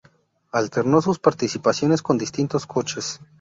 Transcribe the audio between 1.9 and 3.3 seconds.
con distintos coches.